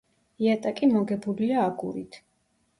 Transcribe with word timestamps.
იატაკი 0.45 0.89
მოგებულია 0.95 1.61
აგურით. 1.69 2.21